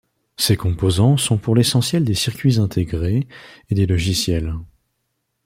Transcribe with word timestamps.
Ces 0.35 0.57
composants 0.57 1.15
sont 1.15 1.37
pour 1.37 1.53
l'essentiel 1.55 2.03
des 2.03 2.15
circuits 2.15 2.57
intégrés 2.59 3.27
et 3.69 3.75
des 3.75 3.85
logiciels. 3.85 4.55